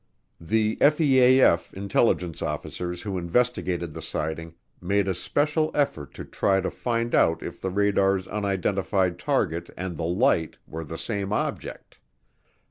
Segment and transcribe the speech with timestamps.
[0.39, 6.71] The FEAF intelligence officers who investigated the sighting made a special effort to try to
[6.71, 11.99] find out if the radar's unidentified target and the light were the same object.